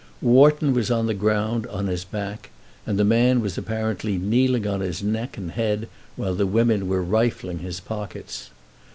[0.19, 2.49] Wharton was on the ground, on his back,
[2.87, 7.03] and the man was apparently kneeling on his neck and head while the women were
[7.03, 8.49] rifling his pockets.